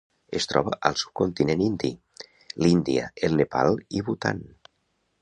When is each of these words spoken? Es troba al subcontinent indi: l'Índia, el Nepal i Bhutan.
Es 0.37 0.47
troba 0.51 0.71
al 0.89 0.97
subcontinent 1.01 1.61
indi: 1.67 1.93
l'Índia, 2.65 3.07
el 3.29 3.39
Nepal 3.43 3.81
i 4.01 4.07
Bhutan. 4.09 4.47